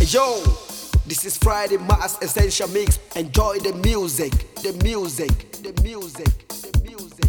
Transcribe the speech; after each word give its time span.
Yo, 0.00 0.40
this 1.06 1.26
is 1.26 1.36
Friday 1.36 1.76
Mass 1.76 2.16
Essential 2.22 2.68
Mix. 2.72 2.98
Enjoy 3.16 3.58
the 3.60 3.76
music, 3.84 4.32
the 4.64 4.72
music, 4.82 5.52
the 5.60 5.76
music, 5.84 6.48
the 6.48 6.72
music. 6.88 7.28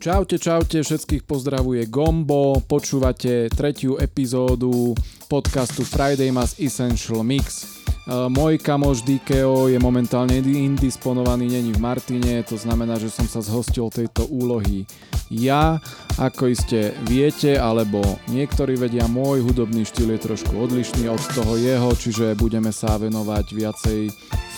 Čaute, 0.00 0.40
čaute, 0.40 0.80
všetkých 0.80 1.28
pozdravuje 1.28 1.84
Gombo, 1.92 2.64
počúvate 2.64 3.52
tretiu 3.52 4.00
epizódu 4.00 4.96
podcastu 5.28 5.84
Friday 5.84 6.32
Mass 6.32 6.56
Essential 6.56 7.20
Mix. 7.20 7.77
Môj 8.08 8.56
kamoš 8.56 9.04
DKO 9.04 9.68
je 9.68 9.76
momentálne 9.76 10.40
indisponovaný, 10.40 11.60
není 11.60 11.76
v 11.76 11.84
Martine, 11.84 12.40
to 12.40 12.56
znamená, 12.56 12.96
že 12.96 13.12
som 13.12 13.28
sa 13.28 13.44
zhostil 13.44 13.92
tejto 13.92 14.24
úlohy 14.32 14.88
ja. 15.28 15.76
Ako 16.18 16.50
iste 16.50 16.96
viete, 17.06 17.54
alebo 17.60 18.02
niektorí 18.26 18.74
vedia, 18.74 19.06
môj 19.06 19.44
hudobný 19.44 19.86
štýl 19.86 20.18
je 20.18 20.24
trošku 20.24 20.56
odlišný 20.56 21.06
od 21.06 21.22
toho 21.30 21.54
jeho, 21.54 21.90
čiže 21.94 22.34
budeme 22.34 22.74
sa 22.74 22.98
venovať 22.98 23.46
viacej 23.54 24.00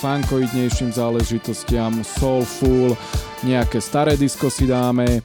funkoidnejším 0.01 0.95
záležitostiam, 0.95 2.01
soulful, 2.01 2.97
nejaké 3.45 3.77
staré 3.83 4.17
disko 4.17 4.49
si 4.49 4.65
dáme 4.65 5.21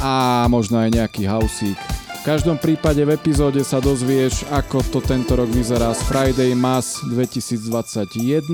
a 0.00 0.46
možno 0.48 0.80
aj 0.80 0.88
nejaký 0.94 1.28
hausík. 1.28 2.01
V 2.22 2.30
každom 2.30 2.54
prípade 2.54 3.02
v 3.02 3.18
epizóde 3.18 3.66
sa 3.66 3.82
dozvieš, 3.82 4.46
ako 4.46 4.78
to 4.94 5.02
tento 5.02 5.34
rok 5.34 5.50
vyzerá 5.50 5.90
z 5.90 6.06
Friday 6.06 6.54
Mass 6.54 7.02
2021, 7.10 8.46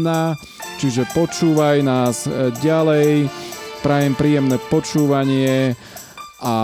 čiže 0.80 1.04
počúvaj 1.12 1.84
nás 1.84 2.24
e, 2.24 2.48
ďalej, 2.64 3.28
prajem 3.84 4.16
príjemné 4.16 4.56
počúvanie 4.72 5.76
a 6.40 6.56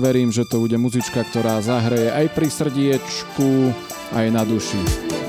verím, 0.00 0.32
že 0.32 0.48
to 0.48 0.64
bude 0.64 0.80
muzička, 0.80 1.20
ktorá 1.20 1.60
zahreje 1.60 2.08
aj 2.08 2.26
pri 2.32 2.48
srdiečku, 2.48 3.50
aj 4.16 4.26
na 4.32 4.48
duši. 4.48 5.21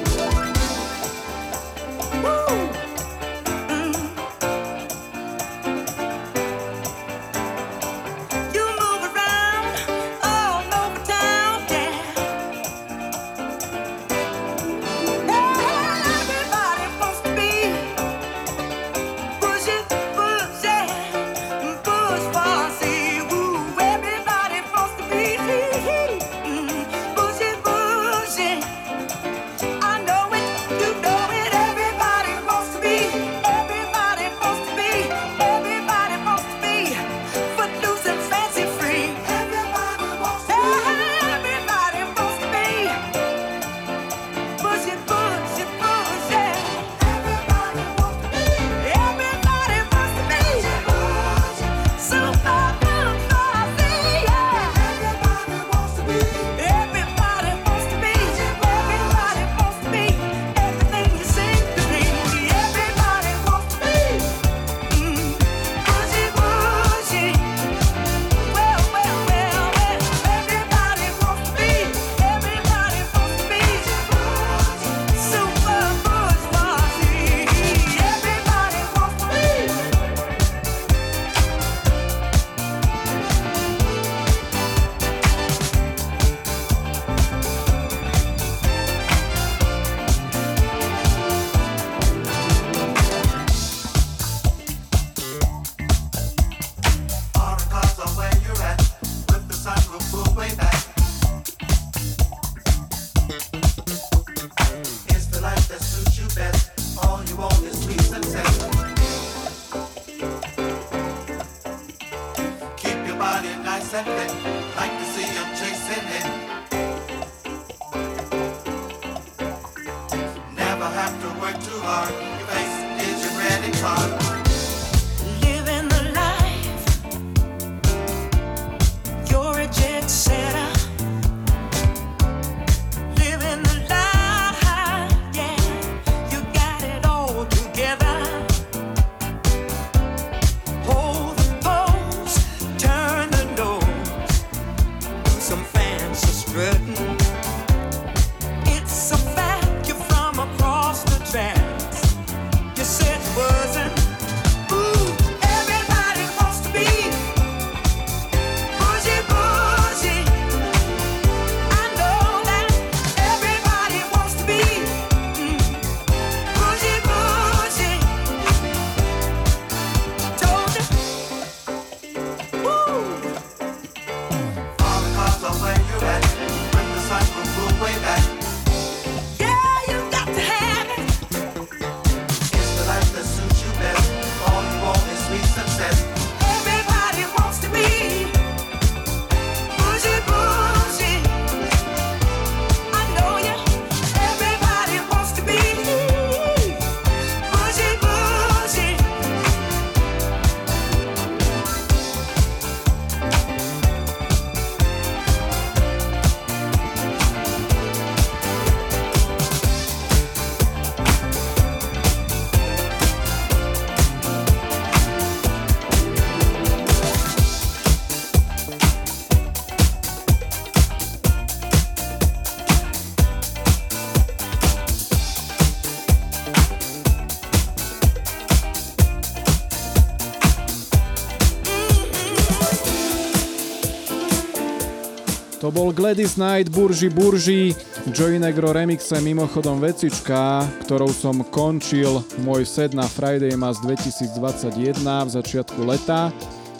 Bol 235.73 235.89
Gladys 235.89 236.37
Knight 236.37 236.69
Burži 236.69 237.09
Burži, 237.09 237.73
Joy 238.13 238.37
Negro 238.37 238.69
remixe 238.69 239.17
mimochodom 239.17 239.81
vecička, 239.81 240.61
ktorou 240.85 241.09
som 241.09 241.41
končil 241.49 242.21
môj 242.45 242.61
set 242.61 242.93
na 242.93 243.09
Friday 243.09 243.57
Mass 243.57 243.81
2021 243.81 245.01
v 245.01 245.29
začiatku 245.33 245.81
leta. 245.81 246.29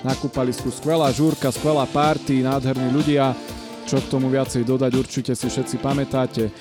Na 0.06 0.14
kúpalisku 0.14 0.70
skvelá 0.70 1.10
žúrka, 1.10 1.50
skvelá 1.50 1.90
party, 1.90 2.46
nádherní 2.46 2.94
ľudia. 2.94 3.34
Čo 3.90 3.98
k 3.98 4.14
tomu 4.14 4.30
viacej 4.30 4.62
dodať, 4.62 4.94
určite 4.94 5.34
si 5.34 5.50
všetci 5.50 5.82
pamätáte. 5.82 6.54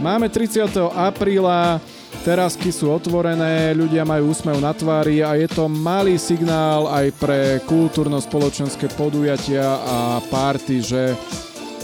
Máme 0.00 0.32
30. 0.32 0.80
apríla, 0.80 1.76
terasky 2.24 2.72
sú 2.72 2.88
otvorené, 2.88 3.76
ľudia 3.76 4.08
majú 4.08 4.32
úsmev 4.32 4.56
na 4.64 4.72
tvári 4.72 5.20
a 5.20 5.36
je 5.36 5.48
to 5.52 5.68
malý 5.68 6.16
signál 6.16 6.88
aj 6.88 7.12
pre 7.20 7.60
kultúrno-spoločenské 7.68 8.88
podujatia 8.96 9.64
a 9.76 10.24
párty, 10.32 10.80
že 10.80 11.12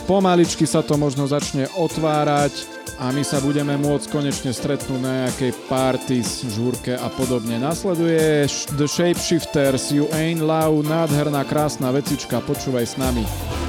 Pomaličky 0.02 0.66
sa 0.66 0.82
to 0.82 0.99
možno 0.99 1.31
začne 1.31 1.70
otvárať 1.78 2.52
a 2.99 3.14
my 3.14 3.22
sa 3.22 3.38
budeme 3.38 3.78
môcť 3.78 4.10
konečne 4.10 4.50
stretnúť 4.50 5.00
na 5.00 5.12
nejakej 5.26 5.52
party, 5.70 6.20
žúrke 6.52 6.99
a 6.99 7.08
podobne. 7.14 7.56
Nasleduje 7.56 8.50
The 8.76 8.87
Shapeshifters, 8.90 9.94
You 9.94 10.10
Ain't 10.10 10.43
Love, 10.43 10.84
nádherná 10.84 11.46
krásna 11.46 11.94
vecička, 11.94 12.43
počúvaj 12.43 12.84
s 12.84 12.94
nami. 12.99 13.61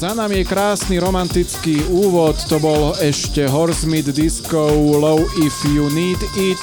Za 0.00 0.16
nami 0.16 0.40
je 0.40 0.48
krásny 0.48 0.96
romantický 0.96 1.84
úvod, 1.92 2.32
to 2.48 2.56
bol 2.56 2.96
ešte 3.04 3.44
Horsemid 3.44 4.08
Disco 4.16 4.72
Low 4.96 5.20
If 5.44 5.60
You 5.68 5.92
Need 5.92 6.24
It. 6.40 6.56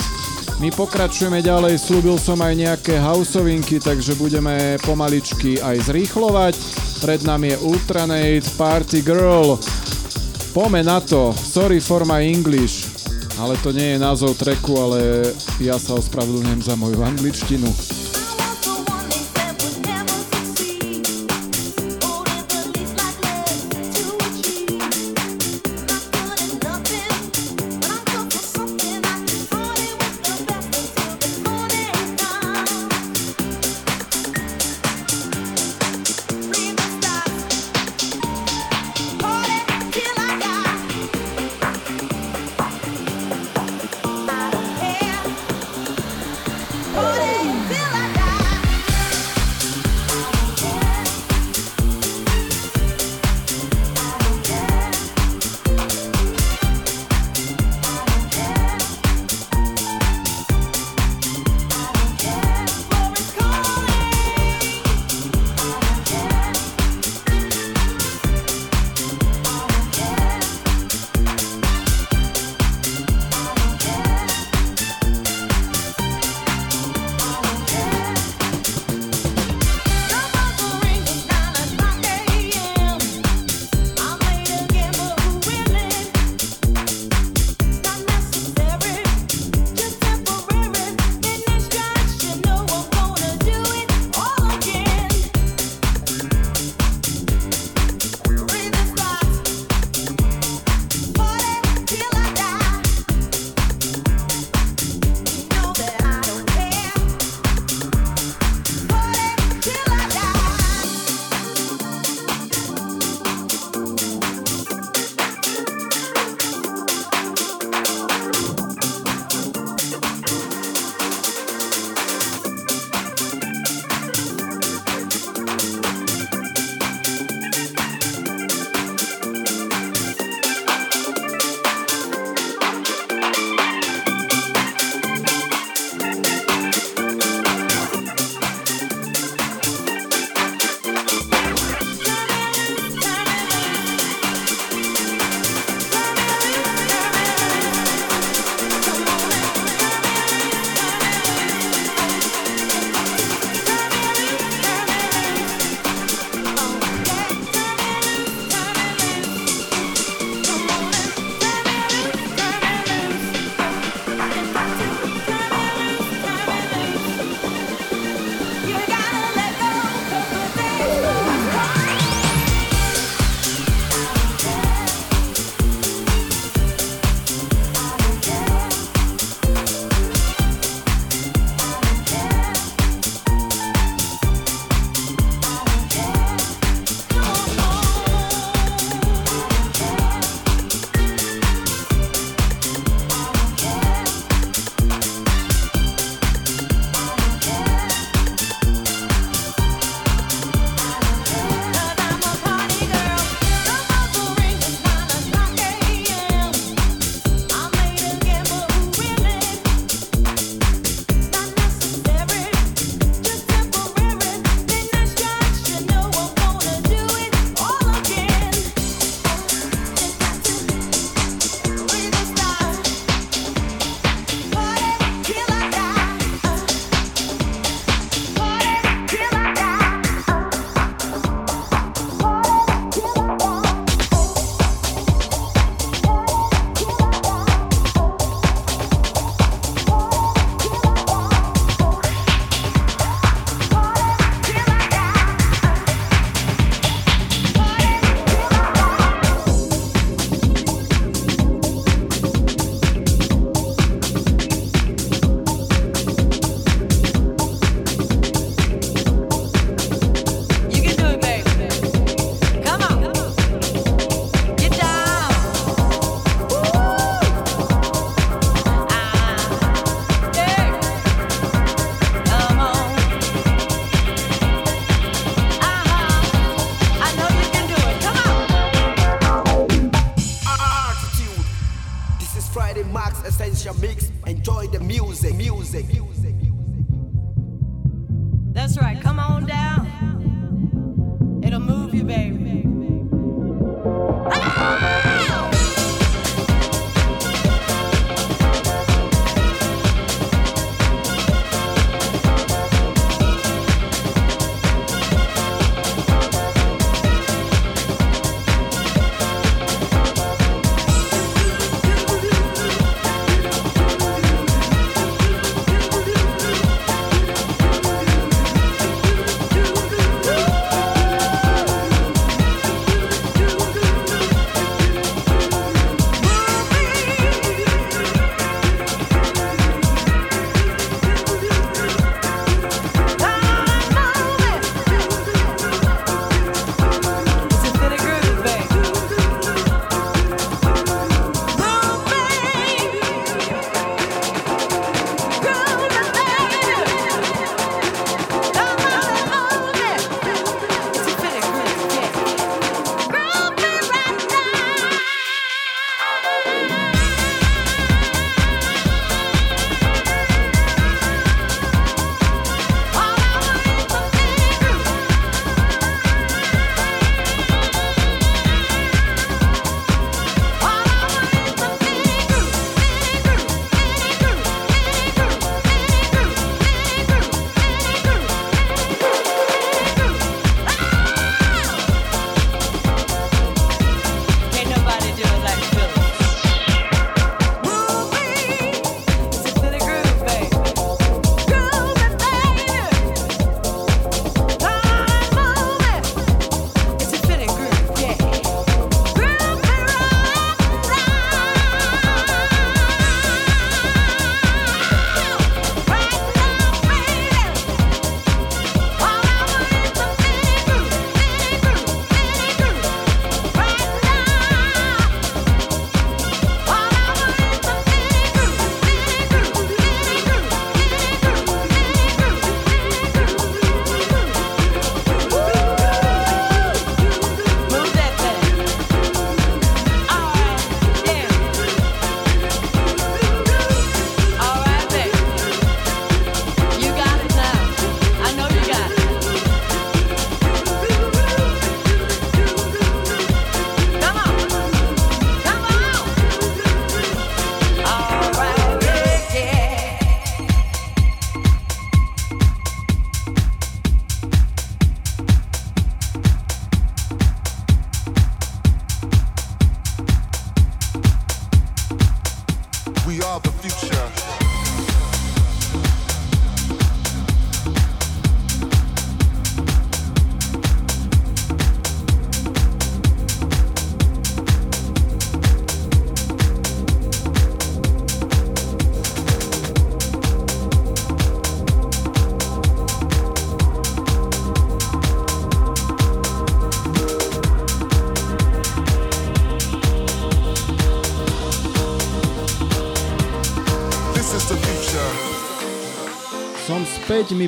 My 0.58 0.74
pokračujeme 0.74 1.46
ďalej, 1.46 1.78
slúbil 1.78 2.18
som 2.18 2.42
aj 2.42 2.58
nejaké 2.58 2.98
houseovinky, 2.98 3.78
takže 3.78 4.18
budeme 4.18 4.82
pomaličky 4.82 5.62
aj 5.62 5.86
zrýchlovať. 5.86 6.58
Pred 7.06 7.30
nami 7.30 7.54
je 7.54 7.62
Ultranate 7.62 8.50
Party 8.58 9.06
Girl. 9.06 9.62
Pome 10.58 10.82
na 10.82 10.98
to, 10.98 11.30
sorry 11.38 11.78
for 11.78 12.10
my 12.10 12.26
English, 12.26 12.90
ale 13.38 13.54
to 13.62 13.70
nie 13.70 13.94
je 13.94 14.02
názov 14.02 14.34
treku, 14.34 14.82
ale 14.82 15.30
ja 15.62 15.78
sa 15.78 15.94
ospravedlňujem 15.94 16.62
za 16.66 16.74
moju 16.74 17.06
angličtinu. 17.06 17.70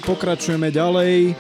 Pokračujeme 0.10 0.74
ďalej 0.74 1.38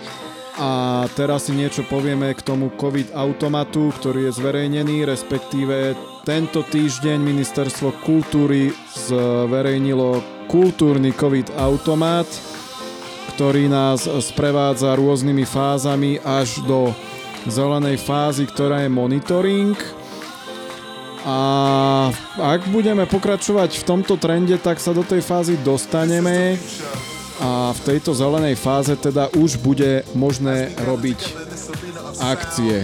a 0.61 1.01
teraz 1.17 1.49
si 1.49 1.57
niečo 1.57 1.81
povieme 1.89 2.29
k 2.37 2.45
tomu 2.45 2.69
COVID 2.77 3.17
automatu, 3.17 3.89
ktorý 3.97 4.29
je 4.29 4.37
zverejnený, 4.37 5.09
respektíve 5.09 5.97
tento 6.21 6.61
týždeň 6.61 7.17
Ministerstvo 7.17 7.97
kultúry 8.05 8.69
zverejnilo 8.93 10.21
kultúrny 10.45 11.17
COVID 11.17 11.57
automat, 11.57 12.29
ktorý 13.33 13.73
nás 13.73 14.05
sprevádza 14.05 14.93
rôznymi 14.93 15.49
fázami 15.49 16.21
až 16.21 16.61
do 16.69 16.93
zelenej 17.49 17.97
fázy, 17.97 18.45
ktorá 18.45 18.85
je 18.85 18.93
monitoring. 18.93 19.73
A 21.25 21.39
ak 22.37 22.69
budeme 22.69 23.09
pokračovať 23.09 23.81
v 23.81 23.87
tomto 23.87 24.21
trende, 24.21 24.61
tak 24.61 24.77
sa 24.77 24.93
do 24.93 25.01
tej 25.01 25.25
fázy 25.25 25.57
dostaneme 25.65 26.53
a 27.39 27.71
v 27.71 27.79
tejto 27.87 28.11
zelenej 28.11 28.59
fáze 28.59 28.91
teda 28.99 29.31
už 29.39 29.63
bude 29.63 30.03
možné 30.11 30.75
robiť 30.83 31.19
akcie. 32.19 32.83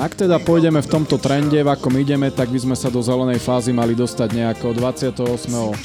Ak 0.00 0.16
teda 0.16 0.40
pôjdeme 0.40 0.80
v 0.80 0.88
tomto 0.88 1.20
trende, 1.20 1.60
v 1.60 1.68
akom 1.68 1.92
ideme, 2.00 2.32
tak 2.32 2.48
by 2.48 2.58
sme 2.58 2.76
sa 2.76 2.88
do 2.88 3.04
zelenej 3.04 3.38
fázy 3.38 3.76
mali 3.76 3.92
dostať 3.94 4.28
nejako 4.34 4.72
28.6. 4.74 5.76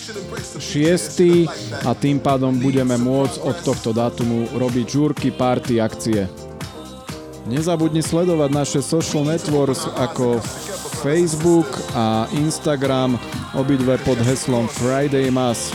a 1.85 1.91
tým 1.93 2.17
pádom 2.17 2.55
budeme 2.55 2.95
môcť 2.97 3.37
od 3.43 3.57
tohto 3.61 3.91
dátumu 3.91 4.47
robiť 4.55 4.85
žúrky, 4.87 5.29
party, 5.29 5.83
akcie. 5.83 6.25
Nezabudni 7.47 8.03
sledovať 8.03 8.49
naše 8.51 8.79
social 8.83 9.23
networks 9.23 9.87
ako 9.95 10.41
Facebook 11.03 11.67
a 11.95 12.27
Instagram, 12.31 13.19
obidve 13.53 13.97
pod 13.97 14.17
heslom 14.17 14.67
Friday 14.67 15.31
Mass. 15.31 15.71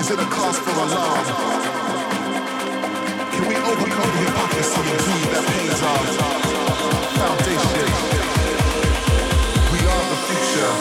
Is 0.00 0.10
it 0.10 0.18
a 0.18 0.26
cause 0.26 0.58
for 0.58 0.70
alarm? 0.72 1.26
Can 3.32 3.48
we 3.48 3.56
overcome 3.56 4.10
the 4.14 4.20
hypocrisy 4.26 4.80
and 4.80 4.98
greed 5.04 5.28
that 5.32 5.44
pains 5.48 5.82
our 5.90 6.04
foundation? 7.18 7.88
We 9.72 9.78
are 9.92 10.04
the 10.10 10.18
future. 10.28 10.72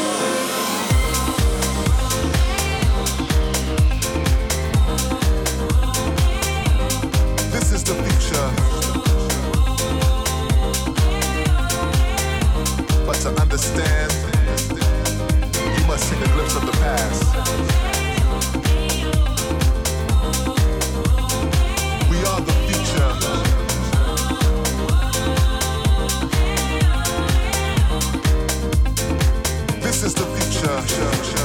This 7.51 7.67
is 7.71 7.83
the 7.83 7.95
future. 8.03 8.49
But 13.05 13.17
to 13.23 13.29
understand 13.41 14.11
Let's 15.93 16.05
glimpse 16.09 16.55
of 16.55 16.65
the 16.65 16.71
past. 16.71 17.23
We 22.09 22.17
are 22.25 22.41
the 22.41 22.53
future. 22.65 23.13
This 29.81 30.01
is 30.01 30.15
the 30.15 30.25
future. 30.25 31.42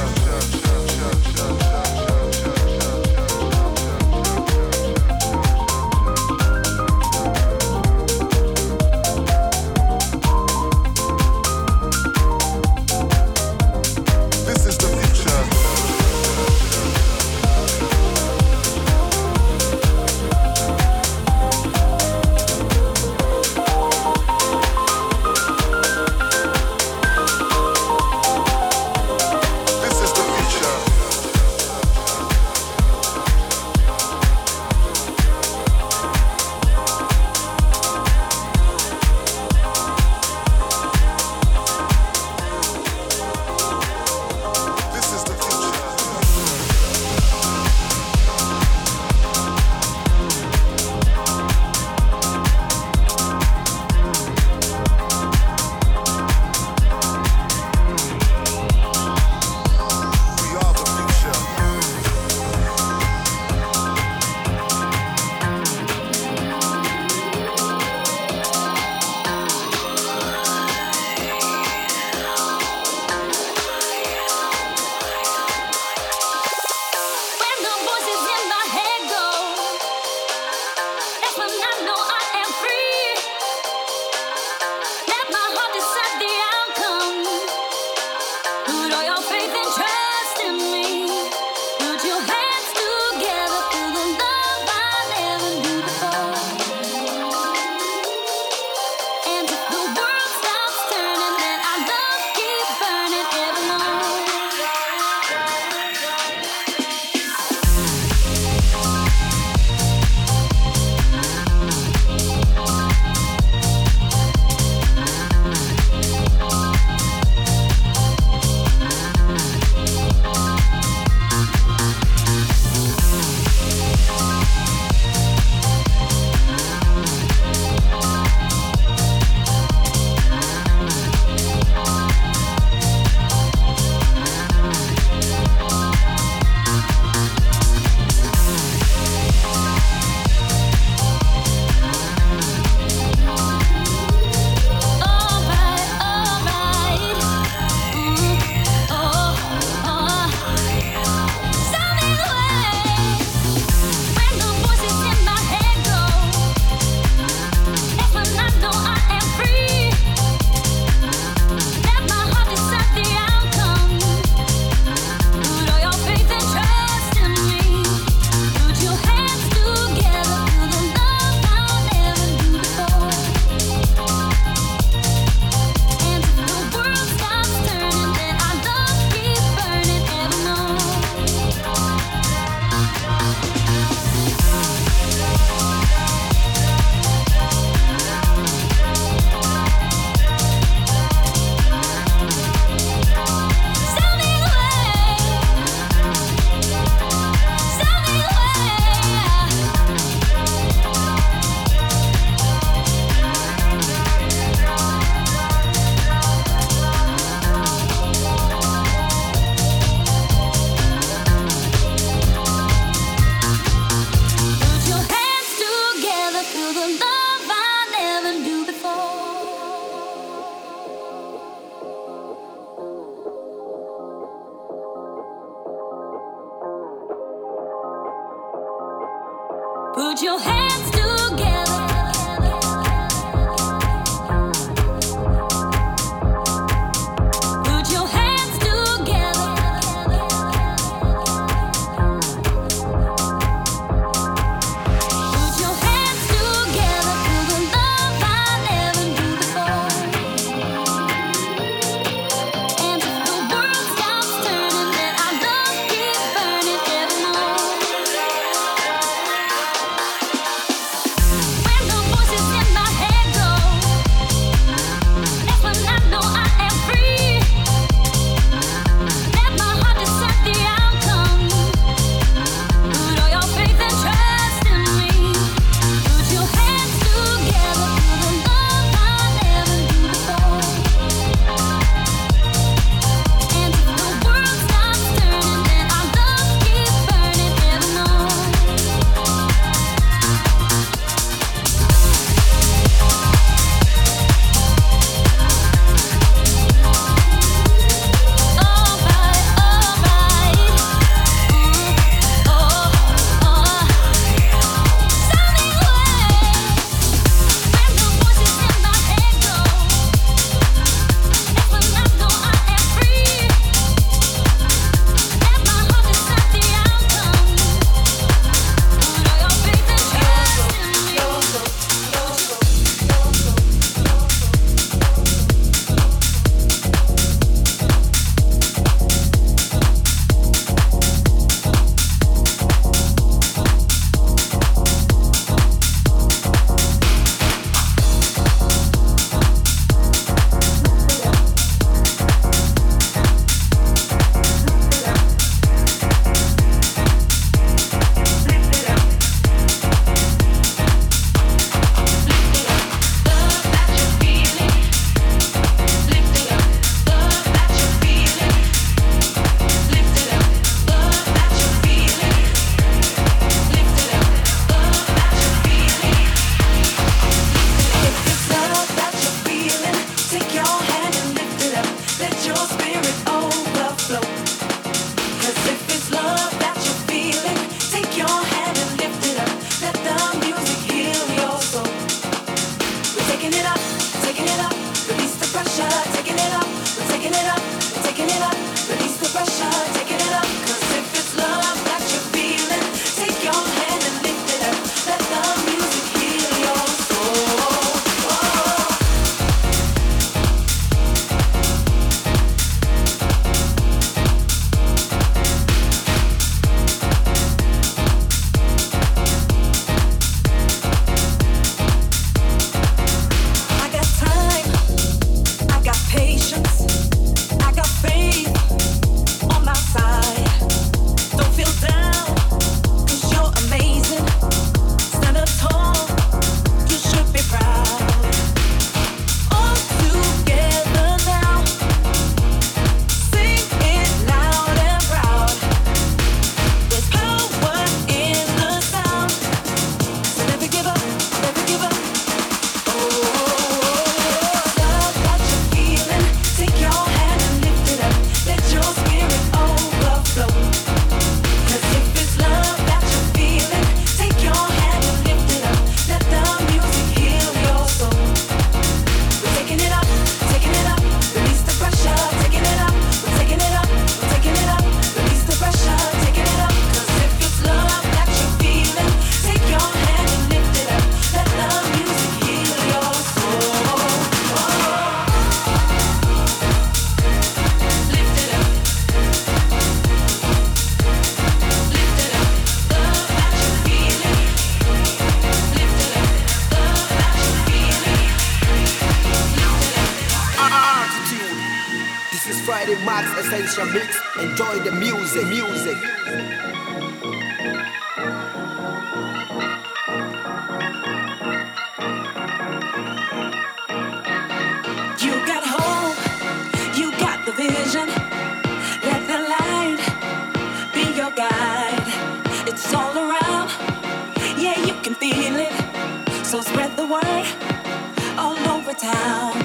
all 518.37 518.57
over 518.69 518.93
town. 518.93 519.58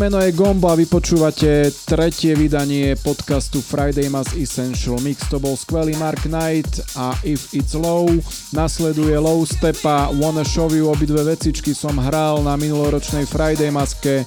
meno 0.00 0.16
je 0.16 0.32
Gombo 0.32 0.72
a 0.72 0.80
vypočúvate 0.80 1.68
tretie 1.84 2.32
vydanie 2.32 2.96
podcastu 3.04 3.60
Friday 3.60 4.08
Mass 4.08 4.32
Essential 4.32 4.96
Mix. 5.04 5.28
To 5.28 5.36
bol 5.36 5.52
skvelý 5.52 5.92
Mark 6.00 6.24
Knight 6.24 6.96
a 6.96 7.12
If 7.20 7.52
It's 7.52 7.76
Low. 7.76 8.08
Nasleduje 8.56 9.12
Low 9.20 9.44
Stepa, 9.44 10.08
Wanna 10.16 10.40
Show 10.40 10.72
You, 10.72 10.88
obidve 10.88 11.20
vecičky 11.20 11.76
som 11.76 12.00
hral 12.00 12.40
na 12.40 12.56
minuloročnej 12.56 13.28
Friday 13.28 13.68
maske. 13.68 14.24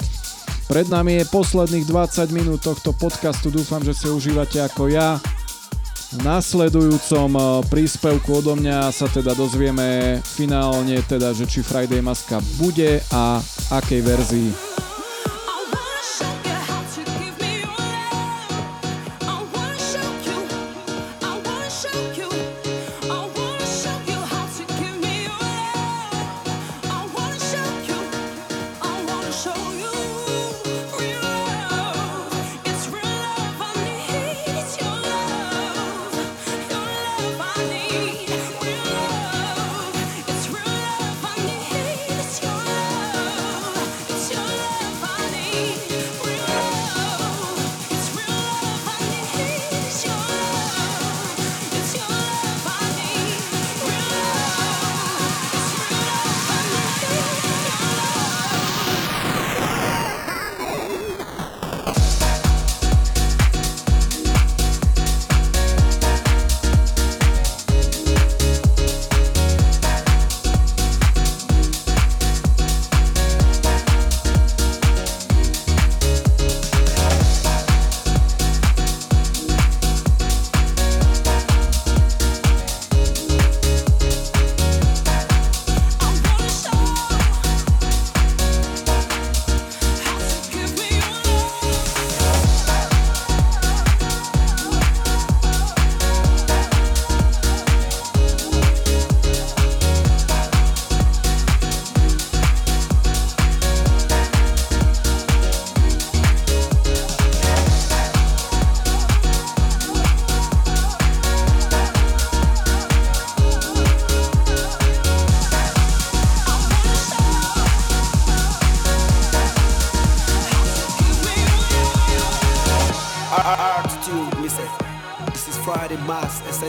Pred 0.69 0.93
nami 0.93 1.25
je 1.25 1.33
posledných 1.33 1.89
20 1.89 2.29
minút 2.29 2.61
tohto 2.61 2.93
podcastu, 2.93 3.49
dúfam, 3.49 3.81
že 3.81 3.97
si 3.97 4.05
užívate 4.05 4.61
ako 4.61 4.93
ja. 4.93 5.17
V 6.13 6.21
nasledujúcom 6.21 7.33
eh, 7.33 7.45
príspevku 7.73 8.45
odo 8.45 8.53
mňa 8.53 8.93
sa 8.93 9.09
teda 9.09 9.33
dozvieme 9.33 10.21
finálne, 10.21 11.01
teda, 11.09 11.33
že 11.33 11.49
či 11.49 11.65
Friday 11.65 12.05
maska 12.05 12.37
bude 12.61 13.01
a 13.09 13.41
akej 13.73 14.01
verzii. 14.05 14.82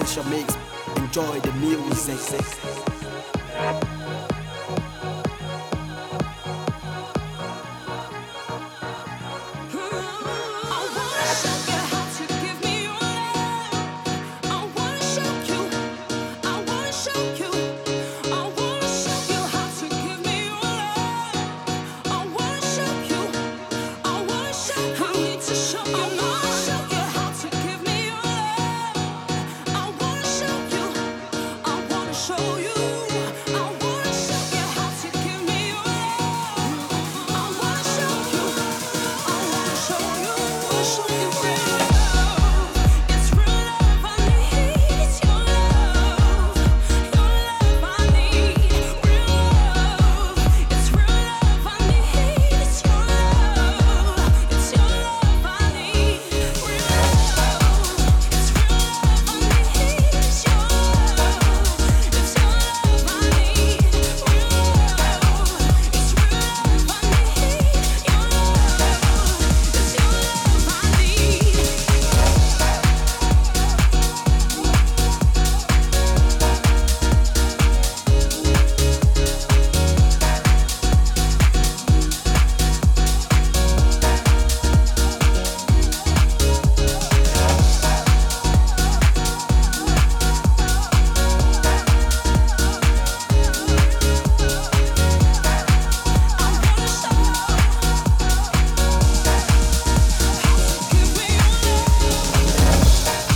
Picture 0.05 0.29
mix, 0.29 0.55
enjoy 0.97 1.41
the 1.41 1.53
music. 1.55 2.74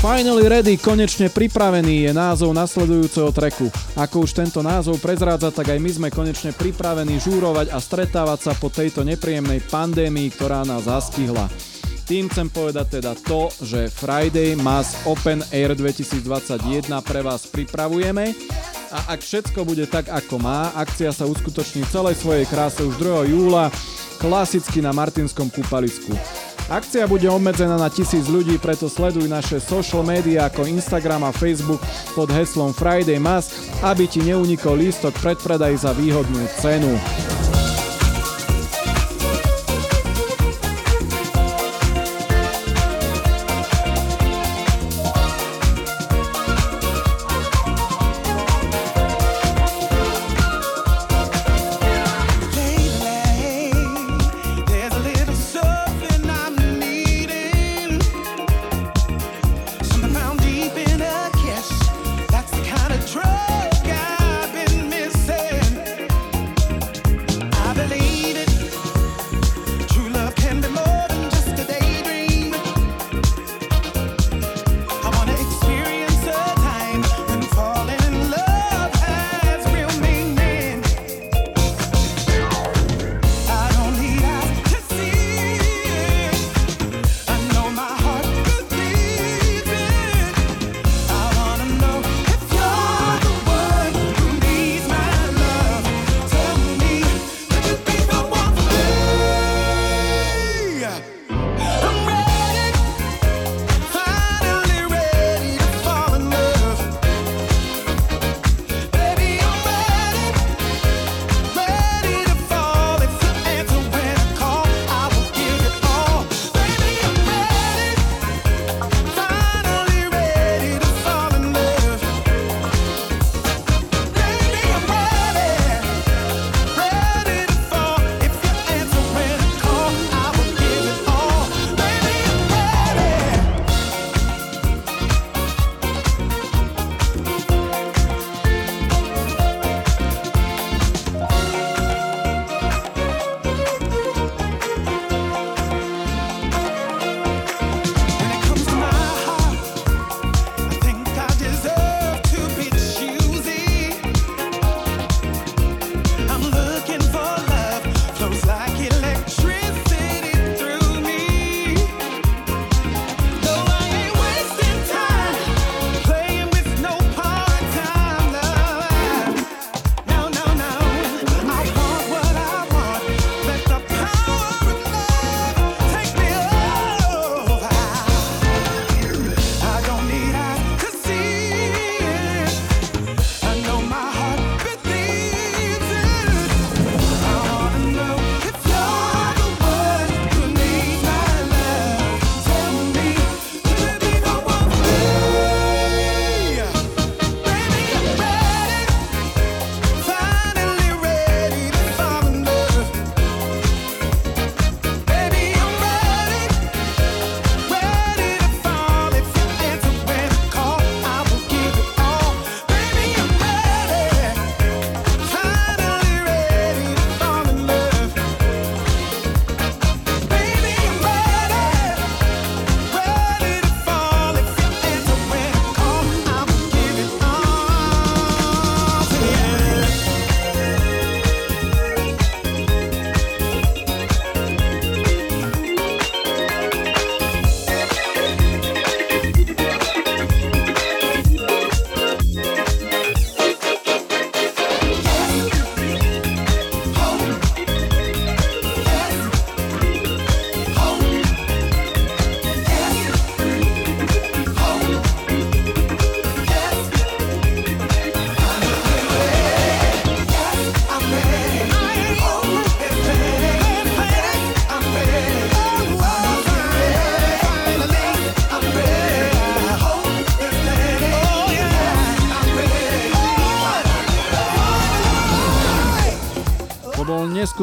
Finally 0.08 0.48
Ready, 0.48 0.80
konečne 0.80 1.28
pripravený 1.28 2.08
je 2.08 2.12
názov 2.16 2.56
nasledujúceho 2.56 3.28
treku. 3.28 3.68
Ako 3.92 4.24
už 4.24 4.40
tento 4.40 4.64
názov 4.64 5.04
prezrádza, 5.04 5.52
tak 5.52 5.68
aj 5.68 5.76
my 5.76 5.90
sme 5.92 6.08
konečne 6.08 6.56
pripravení 6.56 7.20
žúrovať 7.20 7.68
a 7.68 7.76
stretávať 7.76 8.48
sa 8.48 8.52
po 8.56 8.72
tejto 8.72 9.04
nepríjemnej 9.04 9.60
pandémii, 9.68 10.32
ktorá 10.32 10.64
nás 10.64 10.88
zastihla. 10.88 11.52
Tým 12.08 12.32
chcem 12.32 12.48
povedať 12.48 13.04
teda 13.04 13.20
to, 13.20 13.52
že 13.60 13.92
Friday 13.92 14.56
Mass 14.56 14.96
Open 15.04 15.44
Air 15.52 15.76
2021 15.76 16.88
pre 17.04 17.20
vás 17.20 17.44
pripravujeme 17.44 18.32
a 18.88 19.12
ak 19.12 19.20
všetko 19.20 19.60
bude 19.68 19.84
tak 19.92 20.08
ako 20.08 20.40
má, 20.40 20.72
akcia 20.72 21.12
sa 21.12 21.28
uskutoční 21.28 21.84
v 21.84 21.92
celej 21.92 22.16
svojej 22.16 22.48
kráse 22.48 22.80
už 22.80 22.96
2. 22.96 23.28
júla, 23.28 23.68
klasicky 24.16 24.80
na 24.80 24.88
Martinskom 24.96 25.52
kúpalisku. 25.52 26.16
Akcia 26.68 27.08
bude 27.08 27.24
obmedzená 27.32 27.80
na 27.80 27.88
tisíc 27.88 28.28
ľudí, 28.28 28.60
preto 28.60 28.92
sleduj 28.92 29.24
naše 29.24 29.56
social 29.56 30.04
media 30.04 30.52
ako 30.52 30.68
Instagram 30.68 31.24
a 31.24 31.32
Facebook 31.32 31.80
pod 32.12 32.28
heslom 32.28 32.76
Friday 32.76 33.16
Mass, 33.16 33.72
aby 33.80 34.04
ti 34.04 34.20
neunikol 34.20 34.76
lístok 34.76 35.16
predpredaj 35.16 35.80
za 35.80 35.96
výhodnú 35.96 36.44
cenu. 36.60 36.92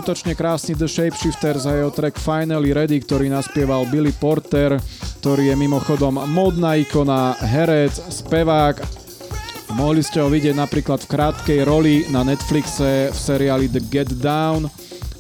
Bol 0.06 0.14
neskutočne 0.14 0.38
krásny 0.38 0.78
The 0.78 0.86
Shapeshifters 0.86 1.66
a 1.66 1.82
jeho 1.82 1.90
track 1.90 2.22
Finally 2.22 2.78
Ready, 2.78 3.02
ktorý 3.02 3.26
naspieval 3.26 3.90
Billy 3.90 4.14
Porter, 4.14 4.78
ktorý 5.18 5.50
je 5.50 5.56
mimochodom 5.58 6.22
modná 6.30 6.78
ikona, 6.78 7.34
herec, 7.42 7.90
spevák. 8.14 8.86
Mohli 9.74 10.06
ste 10.06 10.22
ho 10.22 10.30
vidieť 10.30 10.54
napríklad 10.54 11.02
v 11.02 11.10
krátkej 11.10 11.60
roli 11.66 12.06
na 12.14 12.22
Netflixe 12.22 13.10
v 13.10 13.18
seriáli 13.18 13.66
The 13.66 13.82
Get 13.82 14.14
Down, 14.22 14.70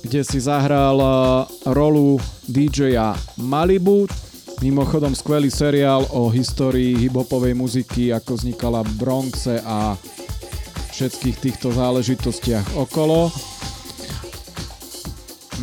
kde 0.05 0.21
si 0.21 0.37
zahral 0.37 1.01
eh, 1.01 1.09
rolu 1.73 2.21
DJ-a 2.45 3.17
Malibu. 3.41 4.05
Mimochodom 4.61 5.17
skvelý 5.17 5.49
seriál 5.49 6.05
o 6.13 6.29
histórii 6.29 6.93
hiphopovej 6.93 7.57
muziky, 7.57 8.13
ako 8.13 8.37
vznikala 8.37 8.85
v 8.85 8.91
Bronxe 9.01 9.57
a 9.65 9.97
všetkých 10.93 11.37
týchto 11.41 11.73
záležitostiach 11.73 12.77
okolo. 12.77 13.33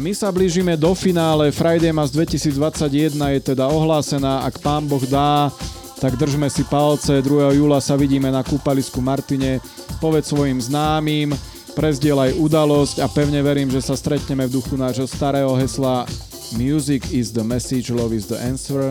My 0.03 0.11
sa 0.19 0.35
blížime 0.35 0.75
do 0.75 0.99
finále, 0.99 1.55
Friday 1.55 1.95
Mass 1.95 2.11
2021 2.11 3.15
je 3.39 3.55
teda 3.55 3.71
ohlásená, 3.71 4.43
ak 4.43 4.59
pán 4.59 4.83
Boh 4.83 5.07
dá, 5.07 5.47
tak 6.03 6.19
držme 6.19 6.51
si 6.51 6.67
palce, 6.67 7.23
2. 7.23 7.55
júla 7.55 7.79
sa 7.79 7.95
vidíme 7.95 8.27
na 8.27 8.43
kúpalisku 8.43 8.99
Martine, 8.99 9.63
povedz 10.03 10.35
svojim 10.35 10.59
známym, 10.59 11.31
prezdielaj 11.79 12.35
udalosť 12.35 12.99
a 12.99 13.07
pevne 13.07 13.47
verím, 13.47 13.71
že 13.71 13.79
sa 13.79 13.95
stretneme 13.95 14.51
v 14.51 14.59
duchu 14.59 14.75
nášho 14.75 15.07
starého 15.07 15.55
hesla 15.55 16.03
Music 16.59 17.07
is 17.15 17.31
the 17.31 17.47
message, 17.47 17.95
love 17.95 18.11
is 18.11 18.27
the 18.27 18.43
answer, 18.43 18.91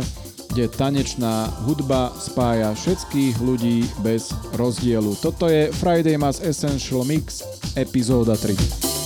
kde 0.55 0.72
tanečná 0.72 1.51
hudba 1.68 2.16
spája 2.24 2.72
všetkých 2.72 3.36
ľudí 3.43 3.84
bez 3.99 4.32
rozdielu. 4.55 5.12
Toto 5.20 5.51
je 5.51 5.76
Friday 5.76 6.16
Mass 6.16 6.39
Essential 6.39 7.03
Mix, 7.03 7.43
epizóda 7.76 8.39
3. 8.39 9.00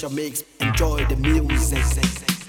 special 0.00 0.16
mix. 0.16 0.44
Enjoy 0.60 1.04
the 1.04 1.16
music. 1.16 2.39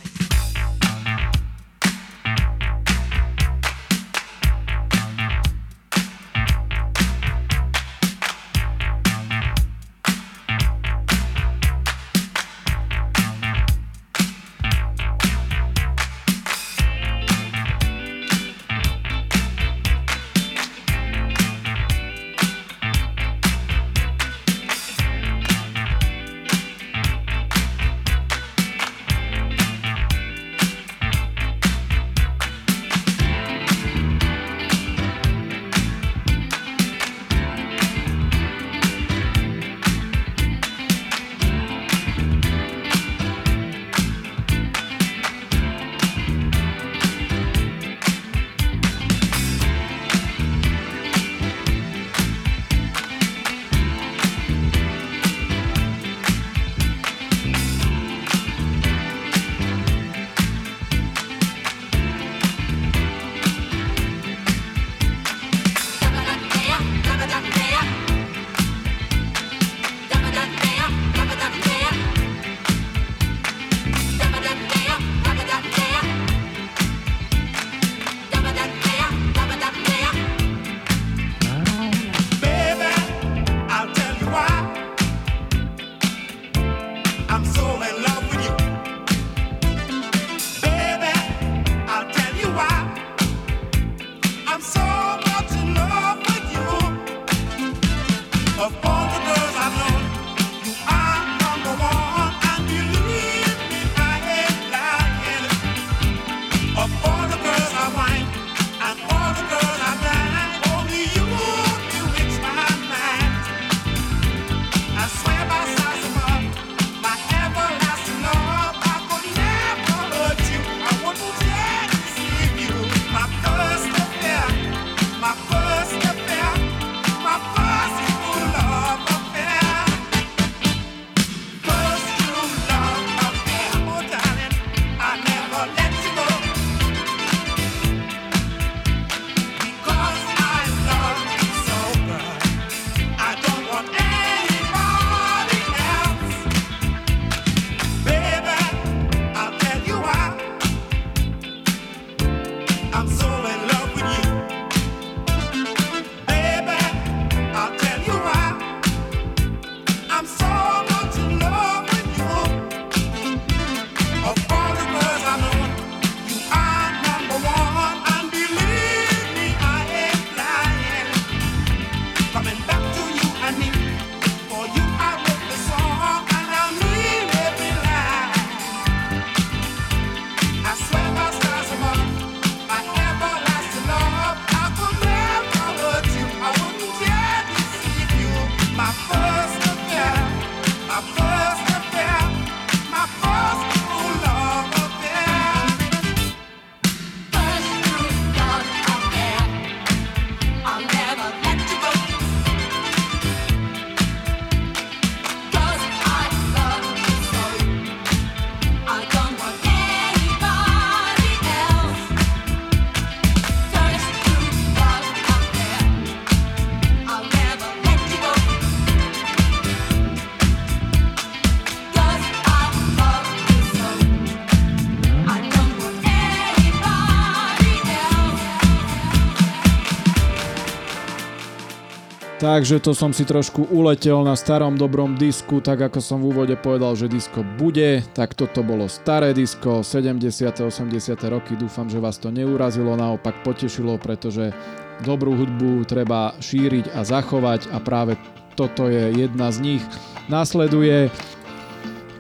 Takže 232.42 232.82
to 232.82 232.98
som 232.98 233.14
si 233.14 233.22
trošku 233.22 233.70
uletel 233.70 234.26
na 234.26 234.34
starom 234.34 234.74
dobrom 234.74 235.14
disku, 235.14 235.62
tak 235.62 235.78
ako 235.78 236.02
som 236.02 236.26
v 236.26 236.34
úvode 236.34 236.58
povedal, 236.58 236.98
že 236.98 237.06
disko 237.06 237.46
bude, 237.46 238.02
tak 238.18 238.34
toto 238.34 238.66
bolo 238.66 238.90
staré 238.90 239.30
disko, 239.30 239.86
70. 239.86 240.26
80. 240.50 240.90
roky, 241.30 241.54
dúfam, 241.54 241.86
že 241.86 242.02
vás 242.02 242.18
to 242.18 242.34
neurazilo, 242.34 242.98
naopak 242.98 243.46
potešilo, 243.46 244.02
pretože 244.02 244.58
dobrú 245.06 245.38
hudbu 245.38 245.86
treba 245.86 246.34
šíriť 246.42 246.98
a 246.98 247.06
zachovať 247.06 247.70
a 247.70 247.78
práve 247.78 248.18
toto 248.58 248.90
je 248.90 249.22
jedna 249.22 249.54
z 249.54 249.78
nich. 249.78 249.84
Nasleduje 250.26 251.14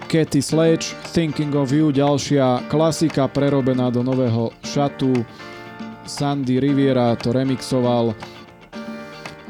Katy 0.05 0.37
Sledge, 0.37 0.93
Thinking 1.17 1.57
of 1.57 1.73
You, 1.73 1.89
ďalšia 1.89 2.69
klasika 2.69 3.25
prerobená 3.25 3.89
do 3.89 4.05
nového 4.05 4.53
šatu. 4.69 5.25
Sandy 6.05 6.61
Riviera 6.61 7.17
to 7.17 7.33
remixoval 7.33 8.13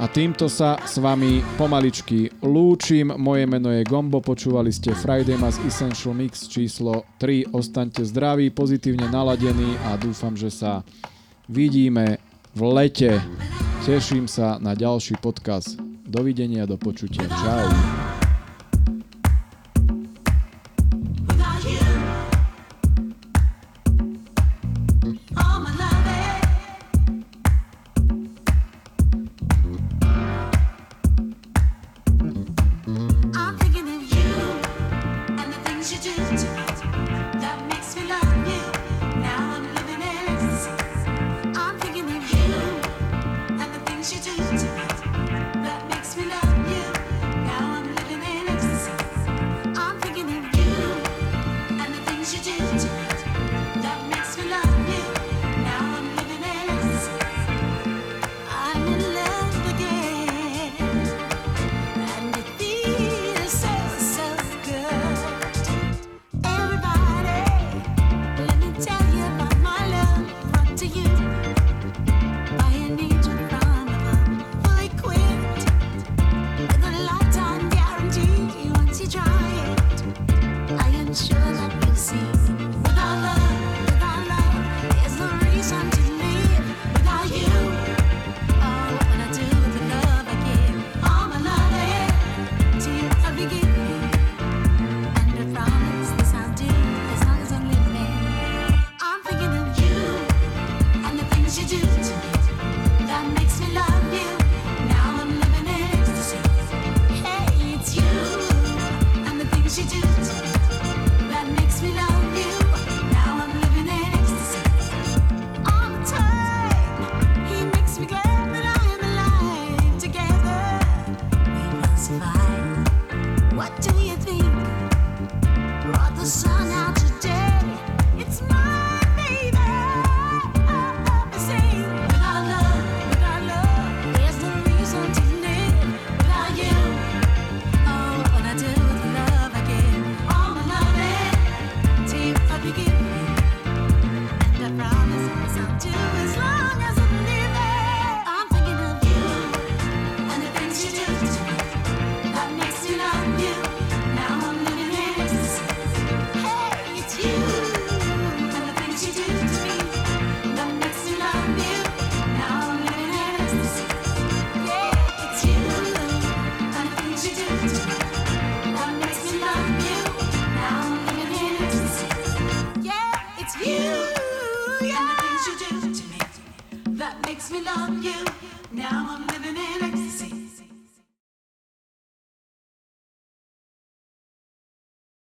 a 0.02 0.10
týmto 0.10 0.50
sa 0.50 0.82
s 0.82 0.98
vami 0.98 1.46
pomaličky 1.62 2.34
lúčim. 2.42 3.14
Moje 3.22 3.46
meno 3.46 3.70
je 3.70 3.86
Gombo, 3.86 4.18
počúvali 4.18 4.74
ste 4.74 4.98
Friday 4.98 5.38
Mass 5.38 5.62
Essential 5.62 6.18
Mix 6.18 6.50
číslo 6.50 7.06
3. 7.22 7.54
Ostaňte 7.54 8.02
zdraví, 8.02 8.50
pozitívne 8.50 9.06
naladení 9.14 9.78
a 9.86 10.02
dúfam, 10.02 10.34
že 10.34 10.50
sa 10.50 10.82
vidíme 11.46 12.18
v 12.58 12.62
lete. 12.66 13.22
Teším 13.86 14.26
sa 14.26 14.58
na 14.58 14.74
ďalší 14.74 15.22
podcast. 15.22 15.78
Dovidenia, 16.02 16.66
do 16.66 16.82
počutia. 16.82 17.30
Čau. 17.30 17.70